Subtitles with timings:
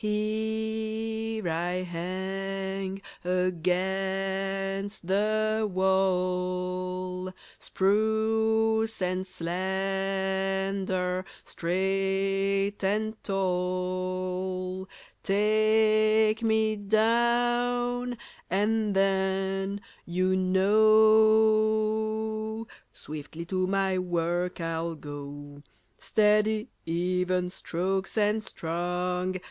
[0.01, 14.89] Here I hang against the wall, Spruce and slender, straight and tall.
[15.21, 18.17] Take me down,
[18.49, 25.61] and then, you know, Swiftly to my work I'll go.
[25.99, 29.35] Steady, even strokes and strong!